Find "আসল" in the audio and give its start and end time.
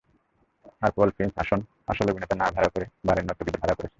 1.87-2.07